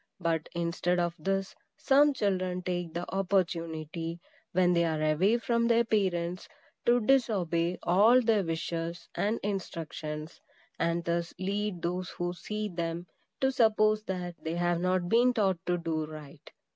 [0.19, 4.19] But instead of this, some children take the opportunity,
[4.51, 6.49] when they are away from their parents,
[6.87, 10.41] to disobey all their wishes and instructions,
[10.79, 13.05] and thus lead those who see them
[13.41, 16.49] to suppose that they have not been taught to do right.